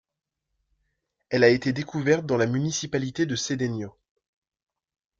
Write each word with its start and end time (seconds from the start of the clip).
Elle 1.29 1.43
a 1.43 1.49
été 1.49 1.73
découverte 1.73 2.25
dans 2.25 2.37
la 2.37 2.47
municipalité 2.47 3.27
de 3.27 3.35
Cedeño. 3.35 3.95